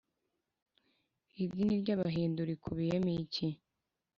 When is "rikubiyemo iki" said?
2.49-3.47